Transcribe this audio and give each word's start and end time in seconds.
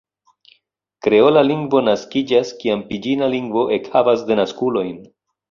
Kreola 1.07 1.43
lingvo 1.49 1.81
naskiĝas 1.89 2.55
kiam 2.65 2.81
piĝina 2.89 3.29
lingvo 3.35 3.67
ekhavas 3.79 4.27
denaskulojn. 4.33 4.99